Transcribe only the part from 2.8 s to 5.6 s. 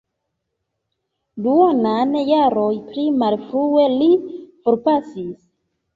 pli malfrue li forpasis.